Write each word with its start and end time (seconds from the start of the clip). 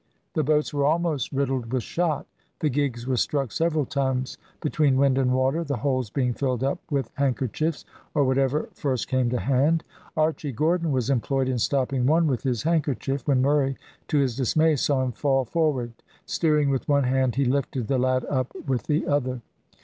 The 0.33 0.43
boats 0.43 0.73
were 0.73 0.83
almost 0.83 1.31
riddled 1.31 1.71
with 1.71 1.83
shot; 1.83 2.25
the 2.59 2.69
gigs 2.71 3.05
were 3.05 3.17
struck 3.17 3.51
several 3.51 3.85
times 3.85 4.39
between 4.59 4.97
wind 4.97 5.15
and 5.19 5.31
water, 5.31 5.63
the 5.63 5.77
holes 5.77 6.09
being 6.09 6.33
filled 6.33 6.63
up 6.63 6.79
with 6.89 7.11
handkerchiefs, 7.17 7.85
or 8.15 8.23
whatever 8.23 8.67
first 8.73 9.07
came 9.07 9.29
to 9.29 9.39
hand. 9.39 9.83
Archy 10.17 10.51
Gordon 10.51 10.91
was 10.91 11.11
employed 11.11 11.47
in 11.47 11.59
stopping 11.59 12.07
one 12.07 12.25
with 12.25 12.41
his 12.41 12.63
handkerchief, 12.63 13.27
when 13.27 13.43
Murray, 13.43 13.77
to 14.07 14.17
his 14.17 14.35
dismay, 14.35 14.75
saw 14.75 15.03
him 15.03 15.11
fall 15.11 15.45
forward; 15.45 15.93
steering 16.25 16.71
with 16.71 16.89
one 16.89 17.03
hand 17.03 17.35
he 17.35 17.45
lifted 17.45 17.87
the 17.87 17.99
lad 17.99 18.25
up 18.25 18.51
with 18.65 18.87
the 18.87 19.05
other. 19.05 19.41